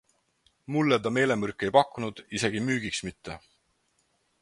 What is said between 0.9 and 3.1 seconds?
ta meelemürke ei pakkunud, isegi müügiks